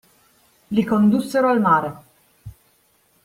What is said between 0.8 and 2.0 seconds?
condussero al mare.